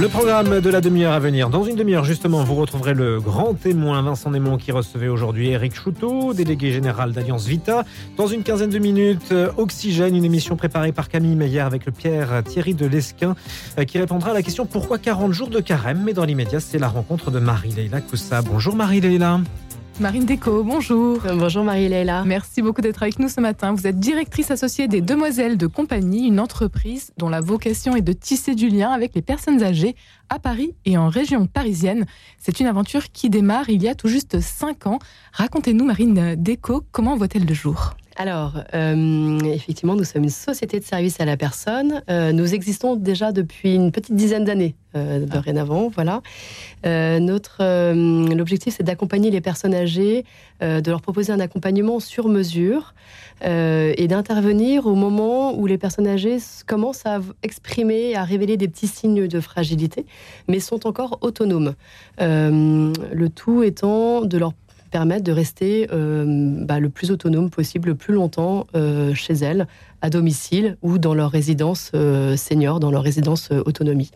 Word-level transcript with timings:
Le 0.00 0.08
programme 0.08 0.60
de 0.62 0.70
la 0.70 0.80
demi-heure 0.80 1.12
à 1.12 1.18
venir. 1.18 1.50
Dans 1.50 1.62
une 1.62 1.76
demi-heure, 1.76 2.04
justement, 2.04 2.42
vous 2.42 2.54
retrouverez 2.54 2.94
le 2.94 3.20
grand 3.20 3.52
témoin 3.52 4.00
Vincent 4.00 4.30
Némon 4.30 4.56
qui 4.56 4.72
recevait 4.72 5.08
aujourd'hui 5.08 5.50
Eric 5.50 5.74
Chouteau, 5.74 6.32
délégué 6.32 6.72
général 6.72 7.12
d'Alliance 7.12 7.44
Vita. 7.44 7.84
Dans 8.16 8.26
une 8.26 8.42
quinzaine 8.42 8.70
de 8.70 8.78
minutes, 8.78 9.34
Oxygène, 9.58 10.16
une 10.16 10.24
émission 10.24 10.56
préparée 10.56 10.92
par 10.92 11.10
Camille 11.10 11.36
Meyer 11.36 11.60
avec 11.60 11.84
le 11.84 11.92
Pierre 11.92 12.42
Thierry 12.44 12.72
de 12.72 12.86
Lesquin 12.86 13.36
euh, 13.78 13.84
qui 13.84 13.98
répondra 13.98 14.30
à 14.30 14.34
la 14.34 14.40
question 14.40 14.64
pourquoi 14.64 14.96
40 14.96 15.32
jours 15.32 15.50
de 15.50 15.60
carême? 15.60 16.00
Mais 16.02 16.14
dans 16.14 16.24
l'immédiat, 16.24 16.60
c'est 16.60 16.78
la 16.78 16.88
rencontre 16.88 17.30
de 17.30 17.38
Marie-Leila 17.38 18.00
Koussa. 18.00 18.40
Bonjour 18.40 18.74
Marie-Leila. 18.74 19.40
Marine 20.00 20.24
Déco, 20.24 20.64
bonjour. 20.64 21.26
Euh, 21.26 21.36
bonjour 21.36 21.62
Marie-Léla. 21.62 22.24
Merci 22.24 22.62
beaucoup 22.62 22.80
d'être 22.80 23.02
avec 23.02 23.18
nous 23.18 23.28
ce 23.28 23.38
matin. 23.38 23.74
Vous 23.74 23.86
êtes 23.86 24.00
directrice 24.00 24.50
associée 24.50 24.88
des 24.88 25.02
Demoiselles 25.02 25.58
de 25.58 25.66
Compagnie, 25.66 26.26
une 26.26 26.40
entreprise 26.40 27.12
dont 27.18 27.28
la 27.28 27.42
vocation 27.42 27.94
est 27.94 28.00
de 28.00 28.14
tisser 28.14 28.54
du 28.54 28.70
lien 28.70 28.92
avec 28.92 29.14
les 29.14 29.20
personnes 29.20 29.62
âgées 29.62 29.94
à 30.30 30.38
Paris 30.38 30.74
et 30.86 30.96
en 30.96 31.10
région 31.10 31.46
parisienne. 31.46 32.06
C'est 32.38 32.60
une 32.60 32.66
aventure 32.66 33.12
qui 33.12 33.28
démarre 33.28 33.68
il 33.68 33.82
y 33.82 33.88
a 33.88 33.94
tout 33.94 34.08
juste 34.08 34.40
5 34.40 34.86
ans. 34.86 35.00
Racontez-nous, 35.34 35.84
Marine 35.84 36.34
Déco, 36.34 36.82
comment 36.92 37.14
voit-elle 37.14 37.44
le 37.44 37.52
jour? 37.52 37.94
Alors, 38.20 38.52
euh, 38.74 39.38
effectivement, 39.44 39.96
nous 39.96 40.04
sommes 40.04 40.24
une 40.24 40.28
société 40.28 40.78
de 40.78 40.84
services 40.84 41.18
à 41.20 41.24
la 41.24 41.38
personne. 41.38 42.02
Euh, 42.10 42.32
nous 42.32 42.52
existons 42.52 42.94
déjà 42.94 43.32
depuis 43.32 43.74
une 43.74 43.92
petite 43.92 44.14
dizaine 44.14 44.44
d'années, 44.44 44.74
euh, 44.94 45.24
dorénavant. 45.24 45.88
Voilà. 45.88 46.20
notre 46.84 47.62
l'objectif, 48.34 48.74
c'est 48.76 48.82
d'accompagner 48.82 49.30
les 49.30 49.40
personnes 49.40 49.74
âgées, 49.74 50.26
de 50.60 50.90
leur 50.90 51.00
proposer 51.00 51.32
un 51.32 51.40
accompagnement 51.40 51.98
sur 51.98 52.28
mesure 52.28 52.92
et 53.42 54.06
d'intervenir 54.06 54.86
au 54.86 54.94
moment 54.94 55.54
où 55.58 55.64
les 55.64 55.78
personnes 55.78 56.06
âgées 56.06 56.36
commencent 56.66 57.06
à 57.06 57.20
exprimer, 57.42 58.16
à 58.16 58.24
révéler 58.24 58.58
des 58.58 58.68
petits 58.68 58.86
signes 58.86 59.28
de 59.28 59.40
fragilité, 59.40 60.04
mais 60.46 60.60
sont 60.60 60.86
encore 60.86 61.18
autonomes. 61.22 61.72
le 62.18 63.28
tout 63.28 63.62
étant 63.62 64.20
de 64.20 64.36
leur 64.36 64.52
permettre 64.90 65.24
de 65.24 65.32
rester 65.32 65.88
euh, 65.92 66.24
bah, 66.64 66.80
le 66.80 66.88
plus 66.88 67.10
autonome 67.10 67.50
possible, 67.50 67.90
le 67.90 67.94
plus 67.94 68.14
longtemps 68.14 68.66
euh, 68.74 69.14
chez 69.14 69.34
elles, 69.34 69.66
à 70.02 70.10
domicile 70.10 70.76
ou 70.82 70.98
dans 70.98 71.14
leur 71.14 71.30
résidence 71.30 71.92
euh, 71.94 72.36
senior, 72.36 72.80
dans 72.80 72.90
leur 72.90 73.02
résidence 73.02 73.50
autonomie. 73.50 74.10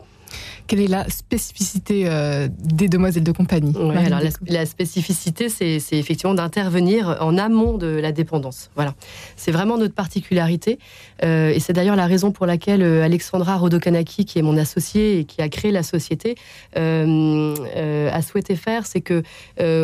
Quelle 0.67 0.81
est 0.81 0.87
la 0.87 1.07
spécificité 1.09 2.05
euh, 2.07 2.47
des 2.59 2.87
demoiselles 2.87 3.23
de 3.23 3.31
compagnie 3.31 3.73
alors 3.75 4.19
la, 4.47 4.65
spécificité, 4.65 5.49
c'est 5.49 5.79
effectivement 5.91 6.33
d'intervenir 6.33 7.17
en 7.19 7.37
amont 7.37 7.77
de 7.77 7.87
la 7.87 8.11
dépendance. 8.11 8.71
Voilà, 8.75 8.95
c'est 9.35 9.51
vraiment 9.51 9.77
notre 9.77 9.93
particularité, 9.93 10.79
euh, 11.23 11.49
et 11.49 11.59
c'est 11.59 11.73
d'ailleurs 11.73 11.95
la 11.95 12.07
raison 12.07 12.31
pour 12.31 12.45
laquelle 12.45 12.81
euh, 12.81 13.03
Alexandra 13.03 13.57
Rodokanaki, 13.57 14.25
qui 14.25 14.39
est 14.39 14.41
mon 14.41 14.57
associée 14.57 15.19
et 15.19 15.25
qui 15.25 15.41
a 15.41 15.49
créé 15.49 15.71
la 15.71 15.83
société, 15.83 16.35
a 16.75 18.21
souhaité 18.21 18.55
faire, 18.55 18.85
c'est 18.85 19.01
que 19.01 19.23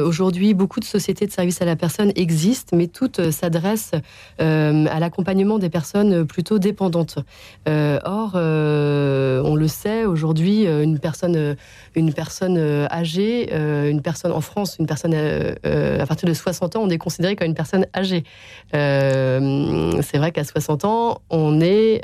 aujourd'hui 0.04 0.54
beaucoup 0.54 0.80
de 0.80 0.86
sociétés 0.86 1.28
de 1.28 1.32
services 1.32 1.62
à 1.62 1.66
la 1.66 1.76
personne 1.76 2.12
existent, 2.16 2.76
mais 2.76 2.88
toutes 2.88 3.32
s'adressent 3.32 3.94
à 4.40 5.00
l'accompagnement 5.00 5.60
des 5.60 5.70
personnes 5.70 6.26
plutôt 6.26 6.60
dépendantes. 6.60 7.20
or, 7.68 8.32
on 8.36 9.56
le 9.56 9.68
sait 9.68 10.06
aujourd'hui 10.06 10.41
euh, 10.42 10.84
une 10.84 11.00
personne, 11.00 11.36
euh, 11.36 11.56
une 11.96 12.14
personne 12.14 12.58
euh, 12.58 12.88
âgée, 12.92 13.54
une 13.54 14.02
personne 14.02 14.32
en 14.32 14.42
France, 14.42 14.78
une 14.80 14.86
personne 14.86 15.14
à 15.14 16.06
partir 16.06 16.28
de 16.28 16.34
60 16.34 16.76
ans, 16.76 16.82
on 16.84 16.90
est 16.90 16.98
considéré 16.98 17.36
comme 17.36 17.48
une 17.48 17.56
personne 17.56 17.86
âgée. 17.96 18.24
c'est 18.72 20.18
vrai 20.18 20.32
qu'à 20.32 20.44
60 20.44 20.86
ans, 20.86 21.22
on 21.30 21.62
est, 21.62 22.02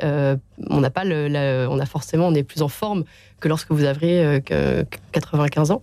on 0.70 0.82
n'a 0.82 0.90
pas 0.90 1.06
on 1.06 1.80
a 1.80 1.86
forcément, 1.86 2.28
on 2.28 2.34
est 2.34 2.44
plus 2.44 2.62
en 2.62 2.68
forme 2.68 3.04
que 3.40 3.48
lorsque 3.48 3.72
vous 3.72 3.84
avez 3.84 4.42
95 5.12 5.72
ans. 5.72 5.82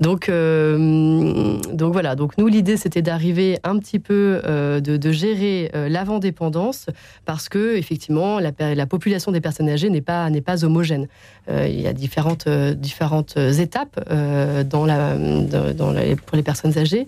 Donc, 0.00 0.30
donc 0.30 1.92
voilà. 1.92 2.14
Donc 2.14 2.38
nous, 2.38 2.46
l'idée, 2.46 2.76
c'était 2.76 3.02
d'arriver 3.02 3.58
un 3.64 3.78
petit 3.78 3.98
peu 3.98 4.40
de, 4.44 5.12
gérer 5.12 5.70
l'avant-dépendance 5.88 6.86
parce 7.24 7.48
que 7.48 7.76
effectivement, 7.76 8.38
la, 8.38 8.52
la, 8.74 8.86
population 8.86 9.32
des 9.32 9.40
personnes 9.40 9.68
âgées 9.68 9.90
n'est 9.90 10.00
pas 10.00 10.28
pas 10.44 10.64
homogène. 10.64 11.08
il 11.48 11.80
y 11.80 11.86
a 11.86 11.92
différentes, 11.92 12.46
euh, 12.46 12.74
différentes 12.74 13.36
étapes 13.36 13.98
euh, 14.10 14.64
dans 14.64 14.84
la, 14.84 15.16
dans 15.16 15.94
pour 16.26 16.36
les 16.36 16.42
personnes 16.42 16.76
âgées. 16.78 17.06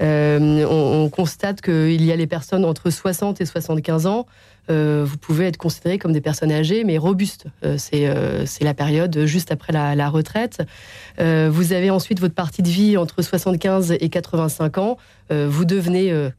Euh, 0.00 0.64
on, 0.64 1.10
constate 1.10 1.60
qu'il 1.60 2.02
y 2.02 2.10
a 2.10 2.16
les 2.16 2.26
personnes 2.26 2.64
entre 2.64 2.90
60 2.90 3.40
et 3.40 3.44
75 3.44 4.06
ans. 4.06 4.26
Vous 4.70 5.18
pouvez 5.18 5.46
être 5.46 5.56
considéré 5.56 5.98
comme 5.98 6.12
des 6.12 6.20
personnes 6.20 6.52
âgées, 6.52 6.84
mais 6.84 6.96
robustes. 6.98 7.46
c'est 7.76 8.08
la 8.60 8.74
période 8.74 9.26
juste 9.26 9.52
après 9.52 9.72
la, 9.72 10.08
retraite. 10.08 10.62
vous 11.18 11.72
avez 11.72 11.90
ensuite 11.90 12.20
votre 12.20 12.34
partie 12.34 12.62
de 12.62 12.68
vie 12.68 12.96
entre 12.96 13.22
75 13.22 13.92
et 13.92 14.08
85 14.08 14.78
ans. 14.78 14.96
vous 15.30 15.64
devenez 15.64 16.30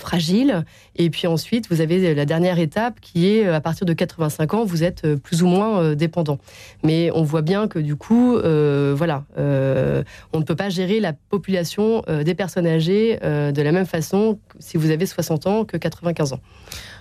fragile. 0.00 0.64
Et 0.96 1.10
puis 1.10 1.26
ensuite, 1.26 1.68
vous 1.70 1.80
avez 1.80 2.14
la 2.14 2.24
dernière 2.24 2.58
étape 2.58 3.00
qui 3.00 3.28
est 3.28 3.46
euh, 3.46 3.54
à 3.54 3.60
partir 3.60 3.86
de 3.86 3.92
85 3.92 4.54
ans, 4.54 4.64
vous 4.64 4.82
êtes 4.82 5.04
euh, 5.04 5.16
plus 5.16 5.42
ou 5.42 5.46
moins 5.46 5.80
euh, 5.80 5.94
dépendant. 5.94 6.38
Mais 6.82 7.10
on 7.14 7.22
voit 7.22 7.42
bien 7.42 7.68
que 7.68 7.78
du 7.78 7.96
coup, 7.96 8.38
voilà, 8.40 9.24
on 9.36 10.38
ne 10.38 10.44
peut 10.44 10.56
pas 10.56 10.70
gérer 10.70 11.00
la 11.00 11.12
population 11.12 12.02
des 12.08 12.34
personnes 12.34 12.66
âgées 12.66 13.18
de 13.20 13.62
la 13.62 13.72
même 13.72 13.86
façon 13.86 14.38
si 14.58 14.76
vous 14.76 14.90
avez 14.90 15.06
60 15.06 15.46
ans 15.46 15.64
que 15.64 15.76
95 15.76 16.32
ans. 16.32 16.40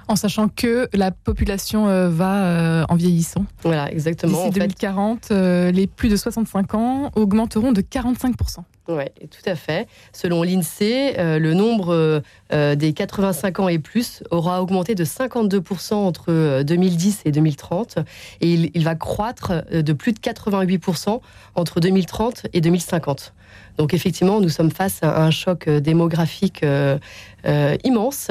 En 0.09 0.15
sachant 0.15 0.49
que 0.49 0.89
la 0.93 1.11
population 1.11 2.09
va 2.09 2.85
en 2.89 2.95
vieillissant. 2.95 3.45
Voilà, 3.63 3.91
exactement. 3.91 4.47
D'ici 4.47 4.59
2040, 4.59 5.29
les 5.29 5.87
plus 5.87 6.09
de 6.09 6.15
65 6.15 6.73
ans 6.73 7.11
augmenteront 7.15 7.71
de 7.71 7.81
45% 7.81 8.63
oui, 8.89 9.03
tout 9.29 9.47
à 9.47 9.55
fait. 9.55 9.87
Selon 10.13 10.41
l'INSEE, 10.41 11.19
euh, 11.19 11.37
le 11.37 11.53
nombre 11.53 11.93
euh, 11.93 12.21
euh, 12.53 12.73
des 12.73 12.93
85 12.93 13.59
ans 13.59 13.67
et 13.67 13.77
plus 13.77 14.23
aura 14.31 14.63
augmenté 14.63 14.95
de 14.95 15.05
52% 15.05 15.93
entre 15.93 16.63
2010 16.63 17.21
et 17.25 17.31
2030 17.31 17.99
et 18.41 18.51
il, 18.51 18.71
il 18.73 18.83
va 18.83 18.95
croître 18.95 19.53
de 19.71 19.93
plus 19.93 20.13
de 20.13 20.19
88% 20.19 21.21
entre 21.53 21.79
2030 21.79 22.47
et 22.53 22.61
2050. 22.61 23.33
Donc 23.77 23.93
effectivement, 23.93 24.41
nous 24.41 24.49
sommes 24.49 24.71
face 24.71 24.99
à 25.03 25.23
un 25.23 25.31
choc 25.31 25.67
euh, 25.67 25.79
démographique 25.79 26.63
euh, 26.63 26.97
euh, 27.45 27.77
immense 27.85 28.29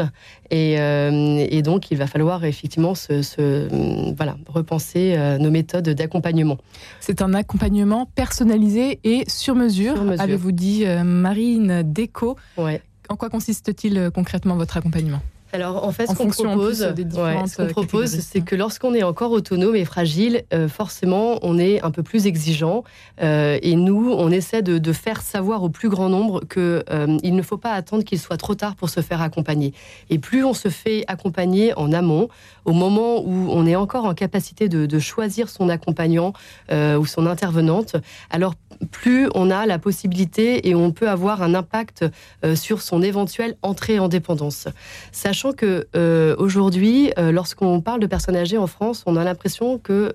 et, 0.51 1.63
donc 1.63 1.91
il 1.91 1.97
va 1.99 2.07
falloir 2.07 2.45
effectivement 2.45 2.95
se, 2.95 4.15
voilà, 4.15 4.37
repenser 4.47 5.17
nos 5.39 5.51
méthodes 5.51 5.89
d'accompagnement. 5.91 6.57
C'est 7.01 7.21
un 7.21 7.35
accompagnement 7.35 8.07
personnalisé 8.15 8.99
et 9.05 9.25
sur 9.29 9.55
mesure, 9.55 9.97
avez-vous 10.19 10.53
dit 10.53 10.85
Marine 11.05 11.83
Déco. 11.83 12.37
Ouais. 12.57 12.81
En 13.11 13.17
quoi 13.17 13.29
consiste-t-il 13.29 14.11
concrètement 14.15 14.57
votre 14.57 14.77
accompagnement? 14.79 15.21
Alors 15.53 15.85
en 15.85 15.93
fait, 15.93 16.07
ce 16.07 16.15
qu'on 16.15 16.29
propose, 16.29 16.83
euh, 16.83 17.69
propose, 17.69 18.11
c'est 18.21 18.43
que 18.43 18.55
lorsqu'on 18.55 18.93
est 18.93 19.03
encore 19.03 19.33
autonome 19.33 19.77
et 19.77 19.87
fragile, 19.87 20.45
euh, 20.53 20.69
forcément, 20.69 21.39
on 21.43 21.59
est 21.59 21.81
un 21.83 21.91
peu 21.91 22.03
plus 22.03 22.27
exigeant. 22.27 22.85
Euh, 23.23 23.59
et 23.63 23.75
nous, 23.75 24.13
on 24.13 24.31
essaie 24.31 24.63
de, 24.63 24.93
faire 24.93 25.21
savoir 25.21 25.63
au 25.63 25.69
plus 25.69 25.89
grand 25.89 26.09
nombre 26.09 26.41
que 26.49 26.83
il 27.23 27.35
ne 27.35 27.43
faut 27.43 27.59
pas 27.59 27.73
attendre 27.73 28.05
qu'il 28.05 28.19
soit 28.19 28.39
trop 28.39 28.55
tard 28.55 28.75
pour 28.75 28.89
se 28.89 29.01
faire 29.01 29.21
accompagner. 29.21 29.75
Et 30.11 30.19
plus 30.19 30.45
on 30.45 30.55
se 30.55 30.69
fait 30.69 31.05
accompagner 31.09 31.77
en 31.77 31.93
amont, 31.93 32.29
au 32.65 32.73
moment 32.73 33.21
où 33.21 33.49
on 33.51 33.67
est 33.67 33.77
encore 33.77 34.07
en 34.07 34.15
capacité 34.15 34.69
de, 34.69 34.87
de 34.87 34.99
choisir 34.99 35.49
son 35.51 35.69
accompagnant 35.69 36.33
ou 36.71 37.07
son 37.07 37.27
intervenante, 37.27 37.97
alors 38.31 38.55
plus 38.91 39.29
on 39.35 39.51
a 39.51 39.67
la 39.67 39.79
possibilité 39.79 40.69
et 40.69 40.75
on 40.75 40.91
peut 40.91 41.09
avoir 41.09 41.43
un 41.43 41.55
impact 41.55 42.07
sur 42.55 42.81
son 42.81 43.03
éventuelle 43.03 43.57
entrée 43.63 43.99
en 43.99 44.09
dépendance. 44.09 44.69
Sachant 45.13 45.38
Sachant 45.39 45.53
que 45.53 45.87
euh, 45.95 46.35
aujourd'hui, 46.37 47.13
euh, 47.17 47.31
lorsqu'on 47.31 47.81
parle 47.81 48.01
de 48.01 48.09
personnes 48.09 48.35
âgées 48.35 48.59
en 48.59 48.67
France, 48.67 49.05
on 49.07 49.15
a 49.15 49.23
l'impression 49.23 49.79
que 49.79 50.13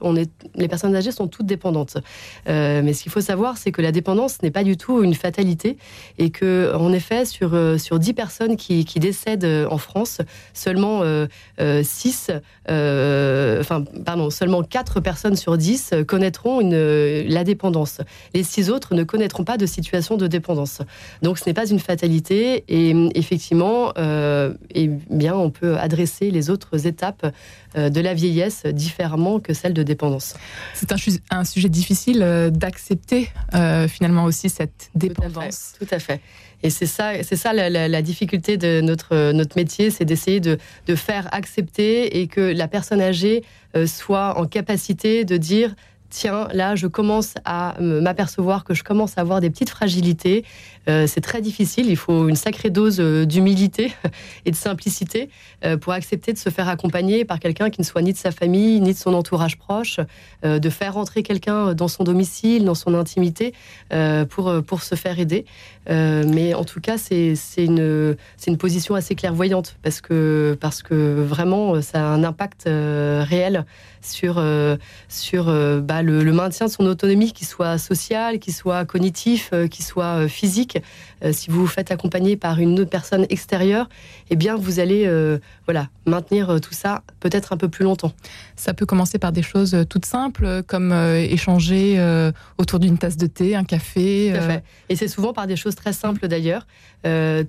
les 0.55 0.67
personnes 0.67 0.97
âgées 0.97 1.13
sont 1.13 1.29
toutes 1.29 1.45
dépendantes. 1.45 1.95
Euh, 2.49 2.81
mais 2.83 2.91
ce 2.91 3.03
qu'il 3.03 3.11
faut 3.13 3.21
savoir, 3.21 3.57
c'est 3.57 3.71
que 3.71 3.81
la 3.81 3.93
dépendance 3.93 4.41
n'est 4.41 4.51
pas 4.51 4.65
du 4.65 4.75
tout 4.75 5.01
une 5.01 5.13
fatalité 5.13 5.77
et 6.17 6.29
que, 6.29 6.75
en 6.75 6.91
effet, 6.91 7.23
sur 7.23 7.57
sur 7.79 7.99
10 7.99 8.13
personnes 8.13 8.57
qui, 8.57 8.83
décèdent 8.83 9.65
en 9.71 9.77
France, 9.77 10.19
seulement 10.53 11.03
6, 11.57 12.31
enfin, 12.67 13.83
pardon, 14.05 14.29
seulement 14.29 14.61
4 14.61 14.99
personnes 14.99 15.37
sur 15.37 15.57
10 15.57 15.93
connaîtront 16.05 16.59
la 16.59 17.43
dépendance. 17.45 18.01
Les 18.33 18.43
6 18.43 18.69
autres 18.71 18.93
ne 18.93 19.05
connaîtront 19.05 19.45
pas 19.45 19.55
de 19.55 19.65
situation 19.65 20.17
de 20.17 20.27
dépendance. 20.27 20.81
Donc, 21.21 21.37
ce 21.37 21.45
n'est 21.47 21.53
pas 21.53 21.69
une 21.69 21.79
fatalité 21.79 22.65
et 22.67 22.93
effectivement, 23.15 23.93
bien 25.13 25.35
on 25.35 25.49
peut 25.49 25.77
adresser 25.77 26.31
les 26.31 26.49
autres 26.49 26.87
étapes 26.87 27.33
euh, 27.75 27.89
de 27.89 28.01
la 28.01 28.13
vieillesse 28.13 28.65
différemment 28.65 29.39
que 29.39 29.53
celle 29.53 29.73
de 29.73 29.83
dépendance. 29.83 30.35
C'est 30.73 30.91
un, 31.31 31.43
sujet 31.43 31.69
difficile 31.69 32.21
euh, 32.21 32.49
d'accepter 32.49 33.29
euh, 33.53 33.87
finalement 33.87 34.25
aussi 34.25 34.49
cette 34.49 34.89
dépendance. 34.95 35.73
Tout 35.79 35.87
à 35.91 35.99
fait. 35.99 36.21
Et 36.61 36.69
c'est 36.69 36.85
ça, 36.85 37.11
c'est 37.23 37.35
ça 37.35 37.51
la, 37.51 38.01
difficulté 38.01 38.55
de 38.55 38.79
notre, 38.79 39.33
notre 39.33 39.57
métier, 39.57 39.89
c'est 39.89 40.05
d'essayer 40.05 40.39
de, 40.39 40.57
faire 40.95 41.27
accepter 41.33 42.21
et 42.21 42.27
que 42.27 42.39
la 42.39 42.69
personne 42.69 43.01
âgée 43.01 43.43
soit 43.85 44.39
en 44.39 44.45
capacité 44.45 45.25
de 45.25 45.35
dire 45.35 45.75
tiens, 46.13 46.47
là, 46.53 46.75
je 46.75 46.87
commence 46.87 47.33
à 47.43 47.75
m'apercevoir 47.79 48.63
que 48.63 48.73
je 48.73 48.83
commence 48.83 49.17
à 49.17 49.21
avoir 49.21 49.41
des 49.41 49.49
petites 49.49 49.69
fragilités. 49.69 50.45
Euh, 50.87 51.07
c'est 51.07 51.21
très 51.21 51.41
difficile. 51.41 51.89
Il 51.89 51.97
faut 51.97 52.29
une 52.29 52.35
sacrée 52.35 52.69
dose 52.69 52.99
euh, 52.99 53.25
d'humilité 53.25 53.93
et 54.45 54.51
de 54.51 54.55
simplicité 54.55 55.29
euh, 55.65 55.75
pour 55.75 55.93
accepter 55.93 56.31
de 56.31 56.37
se 56.37 56.49
faire 56.49 56.69
accompagner 56.69 57.25
par 57.25 57.39
quelqu'un 57.39 57.69
qui 57.69 57.81
ne 57.81 57.85
soit 57.85 58.01
ni 58.01 58.13
de 58.13 58.17
sa 58.17 58.31
famille, 58.31 58.79
ni 58.79 58.93
de 58.93 58.97
son 58.97 59.13
entourage 59.13 59.57
proche, 59.57 59.99
de 60.43 60.69
faire 60.69 60.93
rentrer 60.93 61.23
quelqu'un 61.23 61.73
dans 61.73 61.87
son 61.87 62.03
domicile, 62.03 62.65
dans 62.65 62.75
son 62.75 62.93
intimité, 62.93 63.53
pour, 64.29 64.53
pour 64.65 64.83
se 64.83 64.95
faire 64.95 65.19
aider. 65.19 65.45
mais 65.87 66.53
en 66.53 66.63
tout 66.63 66.79
cas, 66.79 66.97
c'est 66.97 67.35
une, 67.57 68.15
une 68.47 68.57
position 68.57 68.95
assez 68.95 69.15
clairvoyante 69.15 69.77
parce 69.81 70.01
que, 70.01 70.57
parce 70.59 70.83
que 70.83 71.21
vraiment, 71.21 71.81
ça 71.81 71.99
a 71.99 72.13
un 72.13 72.23
impact 72.23 72.63
réel 72.65 73.65
sur, 74.05 74.35
euh, 74.37 74.75
sur 75.07 75.49
euh, 75.49 75.79
bah, 75.79 76.01
le, 76.01 76.23
maintien 76.31 76.67
de 76.67 76.71
son 76.71 76.85
autonomie, 76.85 77.31
qui 77.31 77.45
soit 77.45 77.77
sociale, 77.77 78.39
qui 78.39 78.51
soit 78.51 78.85
cognitif, 78.85 79.49
euh, 79.53 79.67
qui 79.67 79.83
soit 79.83 80.27
physique. 80.27 80.77
si 81.31 81.49
vous 81.49 81.61
vous 81.61 81.67
faites 81.67 81.91
accompagner 81.91 82.35
par 82.35 82.59
une 82.59 82.79
autre 82.79 82.89
personne 82.89 83.25
extérieure, 83.29 83.87
eh 84.29 84.35
bien, 84.35 84.55
vous 84.55 84.79
allez 84.79 85.09
voilà, 85.65 85.87
maintenir 86.05 86.59
tout 86.59 86.73
ça 86.73 87.03
peut-être 87.21 87.53
un 87.53 87.57
peu 87.57 87.69
plus 87.69 87.85
longtemps. 87.85 88.11
Ça 88.57 88.73
peut 88.73 88.85
commencer 88.85 89.19
par 89.19 89.31
des 89.31 89.41
choses 89.41 89.85
toutes 89.89 90.05
simples, 90.05 90.63
comme 90.67 90.91
échanger 90.91 91.97
autour 92.57 92.79
d'une 92.79 92.97
tasse 92.97 93.15
de 93.15 93.27
thé, 93.27 93.55
un 93.55 93.63
café. 93.63 94.33
Et 94.89 94.97
c'est 94.97 95.07
souvent 95.07 95.31
par 95.31 95.47
des 95.47 95.55
choses 95.55 95.75
très 95.75 95.93
simples 95.93 96.27
d'ailleurs. 96.27 96.67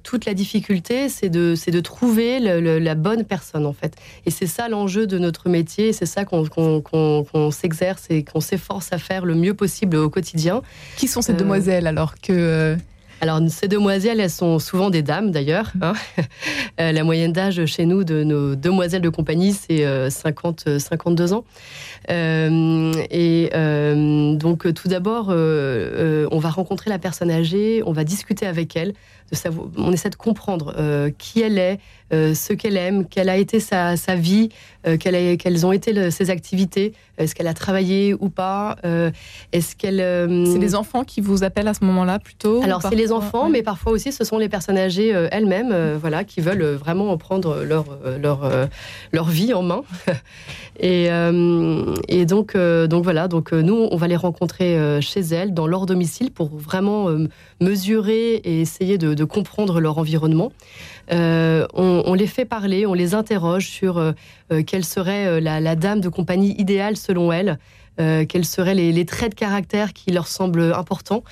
toute 0.05 0.25
la 0.25 0.35
difficulté, 0.35 1.09
c'est 1.09 1.29
de, 1.29 1.57
de 1.67 1.81
trouver 1.81 2.39
la 2.39 2.95
bonne 2.95 3.25
personne 3.25 3.67
en 3.67 3.73
fait. 3.73 3.97
Et 4.25 4.31
c'est 4.31 4.47
ça 4.47 4.69
l'enjeu 4.69 5.09
de 5.09 5.19
notre 5.19 5.49
métier, 5.49 5.93
c'est 5.93 6.07
ça 6.07 6.25
qu'on 6.25 6.44
qu'on 6.51 7.51
s'exerce 7.51 8.07
et 8.11 8.25
qu'on 8.25 8.41
s'efforce 8.41 8.93
à 8.93 8.99
faire 8.99 9.25
le 9.25 9.35
mieux 9.35 9.55
possible 9.55 9.97
au 9.97 10.11
quotidien. 10.11 10.63
Qui 10.97 11.09
sont 11.09 11.23
ces 11.23 11.33
euh, 11.33 11.37
demoiselles 11.37 11.87
alors 11.87 12.15
que 12.17 12.33
euh, 12.33 12.77
alors, 13.25 13.41
ces 13.49 13.69
demoiselles, 13.69 14.21
elles 14.21 14.29
sont 14.29 14.59
souvent 14.59 14.91
des 14.91 15.01
dames 15.01 15.31
d'ailleurs. 15.31 15.73
Hein. 15.81 15.95
Euh, 16.81 16.91
la 16.91 17.05
moyenne 17.05 17.33
d'âge 17.33 17.65
chez 17.67 17.87
nous 17.87 18.03
de 18.03 18.25
nos 18.25 18.57
demoiselles 18.57 19.01
de 19.01 19.09
compagnie, 19.09 19.53
c'est 19.53 20.11
50, 20.11 20.79
52 20.81 21.33
ans. 21.33 21.45
et 22.09 23.51
donc, 24.37 24.75
tout 24.75 24.89
d'abord, 24.89 25.29
on 25.29 26.39
va 26.39 26.49
rencontrer 26.51 26.91
la 26.91 26.99
personne 26.99 27.31
âgée, 27.31 27.81
on 27.87 27.93
va 27.93 28.03
discuter 28.03 28.47
avec 28.47 28.75
elle, 28.75 28.93
de 29.31 29.37
savoir, 29.37 29.69
on 29.77 29.93
essaie 29.93 30.11
de 30.11 30.17
comprendre 30.17 30.75
qui 31.17 31.43
elle 31.43 31.59
est, 31.59 31.79
euh, 32.13 32.35
ce 32.35 32.53
qu'elle 32.53 32.77
aime, 32.77 33.07
quelle 33.07 33.29
a 33.29 33.37
été 33.37 33.61
sa, 33.61 33.97
vie, 34.15 34.51
euh, 34.87 34.97
quelles 34.99 35.67
ont 35.67 35.73
été 35.73 36.11
ses 36.11 36.31
activités, 36.31 36.93
est-ce 37.19 37.35
qu'elle 37.35 37.47
a 37.47 37.55
travaillé 37.55 38.15
ou 38.15 38.29
pas, 38.29 38.77
euh, 38.85 39.11
est-ce 39.53 39.75
qu'elle... 39.75 39.97
C'est 40.47 40.59
les 40.59 40.75
enfants 40.75 41.03
qui 41.03 41.21
vous 41.21 41.45
appellent 41.45 41.69
à 41.69 41.75
ce 41.75 41.85
moment-là 41.85 42.19
plutôt 42.19 42.63
Alors 42.63 42.83
c'est 42.83 42.95
les 42.95 43.11
enfants, 43.15 43.49
mais 43.49 43.63
parfois 43.63 43.93
aussi 43.93 44.13
ce 44.13 44.25
sont 44.25 44.39
les 44.39 44.49
personnes 44.49 44.79
âgées 44.79 45.09
elles-mêmes, 45.31 45.97
voilà, 46.01 46.25
qui 46.25 46.41
veulent 46.41 46.75
vraiment 46.75 47.17
prendre 47.17 47.63
leur, 47.63 47.85
leur, 48.21 48.51
leur 49.13 49.29
vie 49.29 49.55
en 49.55 49.63
main. 49.63 49.83
et, 50.81 51.09
et 52.09 52.27
donc, 52.27 52.57
donc 52.57 53.05
voilà, 53.05 53.29
donc 53.29 53.53
nous 53.53 53.89
on 53.91 53.97
va 53.97 54.09
les 54.09 54.17
rencontrer 54.17 55.01
chez 55.01 55.21
elles, 55.21 55.55
dans 55.55 55.67
leur 55.67 55.87
domicile, 55.87 56.31
pour 56.31 56.49
vraiment 56.57 57.09
mesurer 57.61 58.35
et 58.35 58.61
essayer 58.61 58.99
de, 58.99 59.15
de 59.15 59.25
comprendre 59.25 59.81
leur 59.81 59.99
environnement. 59.99 60.53
Euh, 61.13 61.67
on, 61.75 62.15
les 62.15 62.27
fait 62.27 62.45
parler, 62.45 62.87
on 62.87 62.95
les 62.95 63.15
interroge 63.15 63.69
sur 63.69 63.99
euh, 63.99 64.13
euh, 64.53 64.63
quelle 64.63 64.85
serait 64.85 65.41
la, 65.41 65.77
dame 65.77 66.01
de 66.01 66.09
compagnie 66.09 66.55
idéale 66.59 66.97
selon 66.97 67.31
elle. 67.97 68.27
quels 68.27 68.45
seraient 68.45 68.75
les, 68.75 69.05
traits 69.05 69.31
de 69.31 69.35
caractère 69.35 69.93
qui 69.93 70.11
leur 70.11 70.27
semblent 70.27 70.73
importants. 70.75 71.23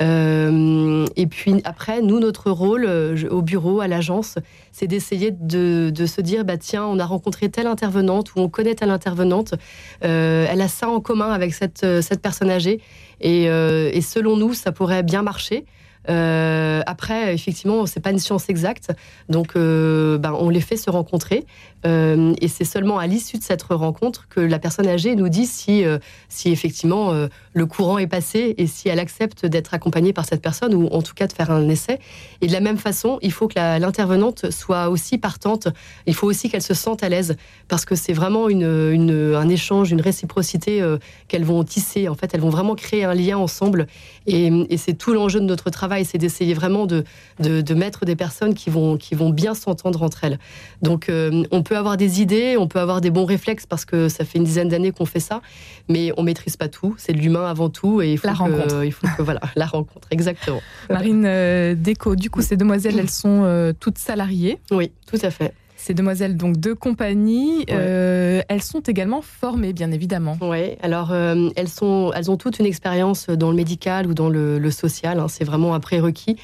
et 0.00 1.26
puis 1.26 1.60
après, 1.64 2.02
nous, 2.02 2.20
notre 2.20 2.50
rôle 2.50 2.86
au 3.30 3.42
bureau, 3.42 3.80
à 3.80 3.88
l'agence, 3.88 4.36
c'est 4.72 4.86
d'essayer 4.86 5.30
de, 5.30 6.06
se 6.06 6.20
dire, 6.20 6.44
bah, 6.44 6.56
tiens, 6.56 6.84
on 6.84 6.98
a 6.98 7.06
rencontré 7.06 7.48
telle 7.48 7.66
intervenante 7.66 8.34
ou 8.34 8.40
on 8.40 8.48
connaît 8.48 8.74
telle 8.74 8.90
intervenante, 8.90 9.54
elle 10.00 10.60
a 10.60 10.68
ça 10.68 10.88
en 10.88 11.00
commun 11.00 11.30
avec 11.30 11.54
cette, 11.54 11.84
personne 12.22 12.50
âgée, 12.50 12.80
et 13.20 14.00
selon 14.02 14.36
nous, 14.36 14.54
ça 14.54 14.72
pourrait 14.72 15.02
bien 15.02 15.22
marcher. 15.22 15.64
Euh, 16.08 16.82
après, 16.86 17.34
effectivement, 17.34 17.86
c'est 17.86 18.00
pas 18.00 18.10
une 18.10 18.18
science 18.18 18.48
exacte, 18.48 18.92
donc 19.28 19.52
euh, 19.54 20.18
ben, 20.18 20.34
on 20.38 20.48
les 20.48 20.60
fait 20.60 20.76
se 20.76 20.90
rencontrer, 20.90 21.46
euh, 21.86 22.34
et 22.40 22.48
c'est 22.48 22.64
seulement 22.64 22.98
à 22.98 23.06
l'issue 23.06 23.38
de 23.38 23.42
cette 23.42 23.62
rencontre 23.62 24.26
que 24.28 24.40
la 24.40 24.58
personne 24.58 24.88
âgée 24.88 25.14
nous 25.14 25.28
dit 25.28 25.46
si, 25.46 25.84
si 26.28 26.50
effectivement 26.50 27.12
le 27.52 27.66
courant 27.66 27.98
est 27.98 28.06
passé 28.06 28.54
et 28.58 28.66
si 28.66 28.88
elle 28.88 28.98
accepte 28.98 29.46
d'être 29.46 29.74
accompagnée 29.74 30.12
par 30.12 30.24
cette 30.24 30.42
personne 30.42 30.74
ou 30.74 30.86
en 30.88 31.02
tout 31.02 31.14
cas 31.14 31.26
de 31.26 31.32
faire 31.32 31.50
un 31.50 31.68
essai. 31.68 31.98
Et 32.40 32.46
de 32.46 32.52
la 32.52 32.60
même 32.60 32.78
façon, 32.78 33.18
il 33.22 33.32
faut 33.32 33.48
que 33.48 33.58
l'intervenante 33.58 34.50
soit 34.50 34.88
aussi 34.88 35.18
partante. 35.18 35.68
Il 36.06 36.14
faut 36.14 36.26
aussi 36.26 36.48
qu'elle 36.48 36.62
se 36.62 36.74
sente 36.74 37.02
à 37.02 37.08
l'aise 37.08 37.36
parce 37.68 37.84
que 37.84 37.94
c'est 37.94 38.12
vraiment 38.12 38.46
un 38.46 39.48
échange, 39.48 39.90
une 39.90 40.00
réciprocité 40.00 40.84
qu'elles 41.28 41.44
vont 41.44 41.64
tisser. 41.64 42.08
En 42.08 42.14
fait, 42.14 42.32
elles 42.34 42.40
vont 42.40 42.50
vraiment 42.50 42.74
créer 42.74 43.04
un 43.04 43.14
lien 43.14 43.38
ensemble, 43.38 43.86
et 44.26 44.76
c'est 44.76 44.94
tout 44.94 45.12
l'enjeu 45.12 45.40
de 45.40 45.46
notre 45.46 45.70
travail 45.70 45.91
c'est 46.04 46.18
d'essayer 46.18 46.54
vraiment 46.54 46.86
de, 46.86 47.04
de, 47.38 47.74
mettre 47.74 48.04
des 48.04 48.16
personnes 48.16 48.54
qui 48.54 48.70
vont, 48.70 48.96
qui 48.96 49.14
vont 49.14 49.30
bien 49.30 49.54
s'entendre 49.54 50.02
entre 50.02 50.24
elles. 50.24 50.38
Donc, 50.82 51.08
euh, 51.08 51.44
on 51.50 51.62
peut 51.62 51.76
avoir 51.76 51.96
des 51.96 52.20
idées, 52.20 52.56
on 52.58 52.68
peut 52.68 52.80
avoir 52.80 53.00
des 53.00 53.10
bons 53.10 53.24
réflexes 53.24 53.66
parce 53.66 53.84
que 53.84 54.08
ça 54.08 54.24
fait 54.24 54.38
une 54.38 54.44
dizaine 54.44 54.68
d'années 54.68 54.92
qu'on 54.92 55.06
fait 55.06 55.20
ça, 55.20 55.40
mais 55.88 56.12
on 56.16 56.22
maîtrise 56.22 56.56
pas 56.56 56.68
tout. 56.68 56.94
C'est 56.98 57.12
de 57.12 57.18
l'humain 57.18 57.46
avant 57.46 57.68
tout, 57.68 58.02
et 58.02 58.12
il 58.12 58.18
faut 58.18 58.26
la 58.26 58.34
rencontre. 58.34 58.84
Il 58.84 58.92
faut 58.92 59.06
que 59.16 59.22
voilà, 59.22 59.40
la 59.56 59.66
rencontre, 59.66 60.08
exactement. 60.10 60.60
Marine 60.90 61.24
euh, 61.26 61.74
Déco, 61.74 62.16
du 62.16 62.30
coup, 62.30 62.42
ces 62.42 62.56
demoiselles, 62.56 62.98
elles 62.98 63.10
sont 63.10 63.42
euh, 63.44 63.72
toutes 63.78 63.98
salariées. 63.98 64.58
Oui, 64.70 64.92
tout 65.06 65.18
à 65.22 65.30
fait. 65.30 65.54
Ces 65.82 65.94
demoiselles 65.94 66.36
donc 66.36 66.58
de 66.58 66.74
compagnie, 66.74 67.66
euh, 67.72 68.40
elles 68.46 68.62
sont 68.62 68.82
également 68.82 69.20
formées, 69.20 69.72
bien 69.72 69.90
évidemment. 69.90 70.38
Oui, 70.40 70.76
alors 70.80 71.10
euh, 71.10 71.48
elles, 71.56 71.68
sont, 71.68 72.12
elles 72.14 72.30
ont 72.30 72.36
toute 72.36 72.60
une 72.60 72.66
expérience 72.66 73.28
dans 73.28 73.50
le 73.50 73.56
médical 73.56 74.06
ou 74.06 74.14
dans 74.14 74.28
le, 74.28 74.70
social. 74.70 75.18
Hein, 75.18 75.26
c'est 75.26 75.42
vraiment 75.42 75.74
un 75.74 75.80
prérequis. 75.80 76.36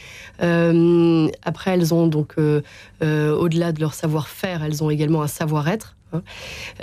Euh, 0.42 1.28
après, 1.44 1.70
elles 1.74 1.94
ont 1.94 2.08
donc, 2.08 2.34
au-delà 3.00 3.70
de 3.70 3.80
leur 3.80 3.94
savoir-faire, 3.94 4.64
elles 4.64 4.82
ont 4.82 4.90
également 4.90 5.22
un 5.22 5.28
savoir-être. 5.28 5.94
Hein. 6.12 6.22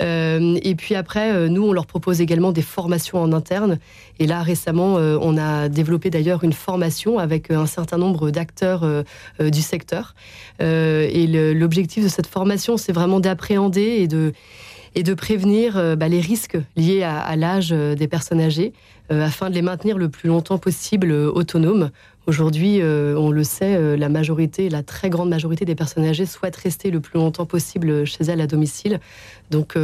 Euh, 0.00 0.58
et 0.62 0.74
puis 0.74 0.94
après, 0.94 1.32
euh, 1.32 1.48
nous, 1.48 1.62
on 1.62 1.72
leur 1.72 1.86
propose 1.86 2.20
également 2.20 2.52
des 2.52 2.62
formations 2.62 3.20
en 3.20 3.32
interne. 3.32 3.78
Et 4.18 4.26
là, 4.26 4.42
récemment, 4.42 4.98
euh, 4.98 5.18
on 5.20 5.36
a 5.36 5.68
développé 5.68 6.10
d'ailleurs 6.10 6.44
une 6.44 6.52
formation 6.52 7.18
avec 7.18 7.50
un 7.50 7.66
certain 7.66 7.98
nombre 7.98 8.30
d'acteurs 8.30 8.86
du 9.40 9.62
secteur. 9.62 10.14
et 10.60 11.26
l'objectif 11.54 12.04
de 12.04 12.08
cette 12.08 12.26
formation, 12.26 12.76
c'est 12.76 12.92
vraiment 12.92 13.20
d'appréhender 13.20 13.82
et 13.82 14.08
de, 14.08 14.32
et 14.94 15.02
de 15.02 15.14
prévenir 15.14 15.96
bah, 15.96 16.08
les 16.08 16.20
risques 16.20 16.58
liés 16.76 17.02
à, 17.02 17.18
à 17.18 17.36
l'âge 17.36 17.70
des 17.70 18.08
personnes 18.08 18.40
âgées, 18.40 18.72
afin 19.10 19.50
de 19.50 19.54
les 19.54 19.62
maintenir 19.62 19.98
le 19.98 20.08
plus 20.08 20.28
longtemps 20.28 20.58
possible 20.58 21.12
autonomes 21.12 21.90
Aujourd'hui, 22.26 22.80
euh, 22.80 23.16
on 23.16 23.30
le 23.30 23.44
sait, 23.44 23.76
euh, 23.76 23.96
la 23.96 24.08
majorité, 24.08 24.68
la 24.68 24.82
très 24.82 25.10
grande 25.10 25.28
majorité 25.28 25.64
des 25.64 25.76
personnes 25.76 26.04
âgées 26.04 26.26
souhaitent 26.26 26.56
rester 26.56 26.90
le 26.90 26.98
plus 26.98 27.18
longtemps 27.18 27.46
possible 27.46 28.04
chez 28.04 28.24
elles 28.24 28.40
à 28.40 28.48
domicile. 28.48 28.98
Donc, 29.52 29.76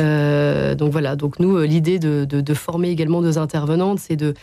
euh, 0.00 0.74
donc 0.74 0.92
voilà, 0.92 1.16
donc 1.16 1.38
nous, 1.38 1.56
euh, 1.56 1.66
l'idée 1.66 1.98
de, 1.98 2.54
former 2.54 2.88
également 2.90 3.20
nos 3.20 3.38
intervenantes, 3.38 3.98
c'est 3.98 4.16
de, 4.16 4.34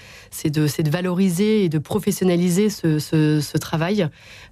de, 0.46 0.81
de 0.81 0.89
valoriser 0.89 1.63
et 1.63 1.70
de 1.70 1.77
professionnaliser 1.77 2.70
ce, 2.70 3.58
travail 3.58 4.08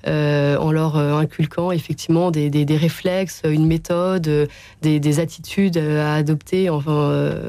euh, 0.07 0.57
en 0.57 0.71
leur 0.71 0.95
inculquant 0.97 1.71
effectivement 1.71 2.31
des, 2.31 2.49
des, 2.49 2.77
réflexes, 2.77 3.41
une 3.43 3.65
méthode, 3.65 4.47
des, 4.81 4.99
des 4.99 5.19
attitudes 5.19 5.77
à 5.77 6.15
adopter 6.15 6.69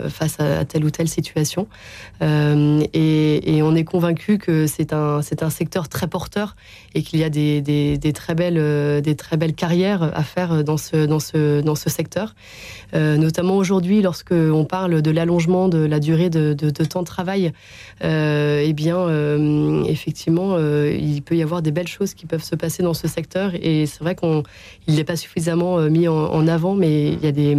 face 0.09 0.41
à, 0.41 0.65
telle 0.65 0.85
ou 0.85 0.91
telle 0.91 1.09
situation. 1.09 1.67
Et, 2.21 3.61
on 3.63 3.75
est 3.75 3.85
convaincu 3.85 4.39
que 4.39 4.67
c'est 4.67 4.93
un, 4.93 5.21
un 5.41 5.51
secteur 5.51 5.89
très 5.89 6.09
porteur 6.09 6.57
et 6.95 7.03
qu'il 7.03 7.21
y 7.21 7.25
a 7.25 7.31
des, 7.31 7.61
des, 7.61 8.13
très 8.13 8.35
belles, 8.35 9.03
des 9.03 9.15
très 9.17 9.37
belles 9.37 9.55
carrières 9.55 10.11
à 10.15 10.23
faire 10.25 10.65
dans 10.65 10.77
ce, 10.77 11.07
dans 11.07 11.21
ce, 11.21 11.61
dans 11.61 11.75
ce 11.75 11.91
secteur, 11.91 12.35
notamment 12.95 13.40
aujourd'hui, 13.49 14.03
lorsque 14.03 14.33
on 14.33 14.65
parle 14.65 15.03
de 15.03 15.11
l'allongement 15.11 15.69
de 15.69 15.79
la 15.79 16.01
durée 16.01 16.31
de, 16.31 16.55
temps 16.71 17.01
de 17.01 17.07
travail, 17.07 17.53
euh, 18.05 18.63
eh 18.65 18.73
bien, 18.73 18.99
euh, 18.99 19.85
effectivement, 19.85 20.55
euh, 20.55 20.97
il 20.99 21.23
peut 21.23 21.37
y 21.37 21.43
avoir 21.43 21.63
des 21.63 21.71
belles 21.71 21.89
choses 21.89 22.15
qui 22.15 22.27
peuvent 22.27 22.43
se 22.43 22.57
passer 22.57 22.83
dans 22.83 22.95
ce 22.95 23.09
secteur. 23.09 23.53
Et 23.55 23.87
c'est 23.87 24.01
vrai 24.01 24.15
qu'il 24.15 24.95
n'est 24.95 25.05
pas 25.05 25.17
suffisamment 25.17 25.79
mis 25.83 26.09
en, 26.09 26.47
avant, 26.49 26.75
mais 26.75 27.09
il 27.13 27.21
y 27.21 27.27
a 27.27 27.33
des 27.33 27.57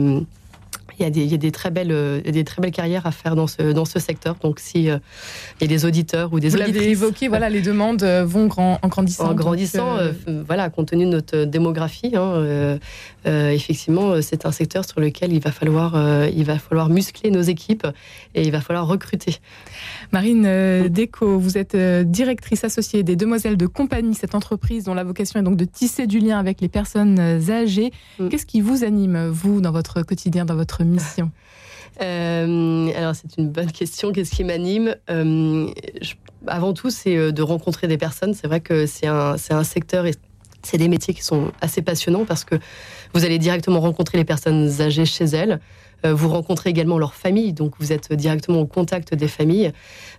il 1.02 1.04
y, 1.04 1.08
a 1.08 1.10
des, 1.10 1.24
il 1.24 1.32
y 1.32 1.36
a 1.36 1.38
des 1.38 1.52
très 1.52 1.72
belles, 1.72 2.22
des 2.24 2.44
très 2.44 2.62
belles 2.62 2.72
carrières 2.72 3.06
à 3.06 3.12
faire 3.12 3.36
dans 3.36 3.48
ce, 3.48 3.74
dans 3.74 3.86
ce 3.86 4.00
secteur. 4.00 4.36
Donc, 4.42 4.60
si 4.60 4.84
il 4.84 5.62
y 5.62 5.64
a 5.64 5.68
des 5.68 5.86
auditeurs 5.86 6.32
ou 6.34 6.40
des 6.40 6.50
Vous 6.50 6.56
auditrices... 6.56 6.76
l'avez 6.76 6.92
évoqué, 6.92 7.28
voilà, 7.28 7.50
les 7.50 7.62
demandes 7.62 8.04
vont 8.04 8.48
grand, 8.48 8.80
en 8.82 8.88
grandissant. 8.88 9.30
En 9.30 9.34
grandissant, 9.34 9.98
euh, 9.98 10.12
voilà, 10.48 10.70
compte 10.70 10.90
tenu 10.90 11.06
de 11.06 11.12
notre 11.12 11.44
démographie, 11.46 12.16
hein, 12.16 12.34
euh, 12.36 12.78
euh, 13.26 13.50
effectivement, 13.50 14.22
c'est 14.22 14.46
un 14.46 14.52
secteur 14.52 14.86
sur 14.86 15.00
lequel 15.00 15.34
il 15.34 15.40
va 15.40 15.52
falloir, 15.52 15.96
euh, 15.96 16.30
il 16.36 16.44
va 16.44 16.58
falloir 16.60 16.90
muscler 16.90 17.32
nos 17.32 17.42
équipes 17.42 17.88
et 18.36 18.44
il 18.44 18.52
va 18.52 18.62
falloir 18.62 18.88
recruter. 18.88 19.38
Marine 20.12 20.46
euh, 20.46 20.90
Déco, 20.90 21.40
vous 21.40 21.58
êtes 21.58 21.76
euh, 21.76 22.04
directrice 22.04 22.64
associée 22.64 23.04
des 23.04 23.16
Demoiselles 23.16 23.58
de 23.58 23.68
Compagnie, 23.68 24.16
cette 24.16 24.36
entreprise 24.36 24.84
dont 24.84 24.94
la 24.94 25.04
vocation 25.04 25.40
est 25.40 25.44
donc 25.44 25.58
de 25.58 25.66
tisser 25.66 26.08
du 26.08 26.20
lien 26.20 26.38
avec 26.40 26.62
les 26.62 26.68
personnes 26.70 27.20
euh, 27.20 27.50
âgées. 27.50 27.92
Mm. 28.20 28.30
Qu'est-ce 28.30 28.46
qui 28.46 28.62
vous 28.62 28.84
anime, 28.84 29.28
vous, 29.30 29.62
dans 29.62 29.72
votre 29.72 30.02
quotidien, 30.02 30.46
dans 30.46 30.56
votre 30.56 30.84
mission 30.84 30.91
Euh, 32.02 32.90
alors 32.96 33.14
c'est 33.16 33.38
une 33.38 33.50
bonne 33.50 33.72
question. 33.72 34.12
Qu'est-ce 34.12 34.32
qui 34.32 34.44
m'anime? 34.44 34.96
Euh, 35.10 35.68
Avant 36.48 36.74
tout, 36.74 36.90
c'est 36.90 37.16
euh, 37.16 37.32
de 37.32 37.42
rencontrer 37.42 37.88
des 37.88 37.98
personnes. 37.98 38.34
C'est 38.34 38.48
vrai 38.48 38.62
que 38.62 38.86
c'est 38.86 39.08
un, 39.08 39.38
c'est 39.38 39.54
un 39.54 39.64
secteur 39.64 40.06
et 40.06 40.14
c'est 40.64 40.78
des 40.78 40.88
métiers 40.88 41.14
qui 41.14 41.22
sont 41.22 41.52
assez 41.60 41.82
passionnants 41.82 42.26
parce 42.26 42.44
que 42.44 42.56
vous 43.14 43.26
allez 43.26 43.40
directement 43.40 43.80
rencontrer 43.82 44.18
les 44.18 44.26
personnes 44.26 44.70
âgées 44.82 45.06
chez 45.06 45.26
elles. 45.26 45.60
Euh, 46.06 46.14
Vous 46.14 46.30
rencontrez 46.30 46.70
également 46.70 46.98
leur 46.98 47.14
famille, 47.14 47.54
donc 47.54 47.74
vous 47.80 47.92
êtes 47.92 48.14
directement 48.14 48.62
au 48.62 48.66
contact 48.66 49.14
des 49.14 49.28
familles. 49.28 49.72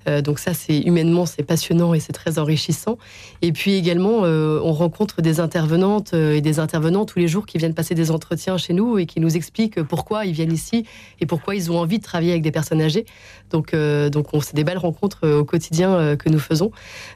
Euh, 0.08 0.20
donc 0.20 0.38
ça, 0.38 0.54
c'est 0.54 0.78
humainement, 0.78 1.26
c'est 1.26 1.42
passionnant 1.42 1.94
et 1.94 2.00
c'est 2.00 2.12
très 2.12 2.38
enrichissant. 2.38 2.98
Et 3.40 3.52
puis 3.52 3.74
également, 3.74 4.24
euh, 4.24 4.60
on 4.62 4.72
rencontre 4.72 5.22
des 5.22 5.40
intervenantes 5.40 6.14
et 6.14 6.40
des 6.40 6.58
intervenants 6.58 7.04
tous 7.04 7.18
les 7.18 7.28
jours 7.28 7.46
qui 7.46 7.58
viennent 7.58 7.74
passer 7.74 7.94
des 7.94 8.10
entretiens 8.10 8.58
chez 8.58 8.72
nous 8.72 8.98
et 8.98 9.06
qui 9.06 9.20
nous 9.20 9.36
expliquent 9.36 9.82
pourquoi 9.82 10.26
ils 10.26 10.32
viennent 10.32 10.52
ici 10.52 10.84
et 11.20 11.26
pourquoi 11.26 11.54
ils 11.54 11.70
ont 11.70 11.78
envie 11.78 11.98
de 11.98 12.02
travailler 12.02 12.32
avec 12.32 12.42
des 12.42 12.50
personnes 12.50 12.80
âgées. 12.80 13.04
Donc, 13.50 13.74
donc 13.74 14.32
on 14.32 14.40
c'est 14.40 14.56
des 14.56 14.64
belles 14.64 14.78
rencontres 14.78 15.28
au 15.28 15.44
quotidien 15.44 16.16
que 16.16 16.28
nous 16.30 16.38
faisons. 16.38 16.70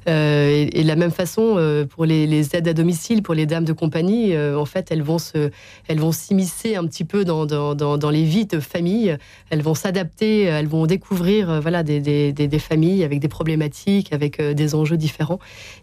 Et, 0.06 0.82
de 0.82 0.86
la 0.86 0.96
même 0.96 1.10
façon, 1.10 1.86
pour 1.90 2.04
les, 2.04 2.56
aides 2.56 2.68
à 2.68 2.74
domicile, 2.74 3.22
pour 3.22 3.34
les 3.34 3.46
dames 3.46 3.64
de 3.64 3.72
compagnie, 3.72 4.36
en 4.36 4.64
fait, 4.66 4.88
elles 4.90 5.02
vont 5.02 5.16
elles 5.88 5.98
vont 5.98 6.12
s'immiscer 6.12 6.76
un 6.76 6.86
petit 6.86 7.04
peu 7.04 7.24
dans, 7.24 7.46
dans, 7.46 8.10
les 8.10 8.24
vies 8.24 8.46
famille. 8.60 9.16
Elles 9.50 9.62
vont 9.62 9.74
s'adapter, 9.74 10.42
elles 10.42 10.68
vont 10.68 10.86
découvrir 10.86 11.50
euh, 11.50 11.60
voilà, 11.60 11.82
des, 11.82 12.00
des, 12.00 12.32
des, 12.32 12.48
des 12.48 12.58
familles 12.58 13.04
avec 13.04 13.20
des 13.20 13.28
problématiques, 13.28 14.12
avec 14.12 14.40
euh, 14.40 14.54
des 14.54 14.74
enjeux 14.74 14.96
différents. 14.96 15.38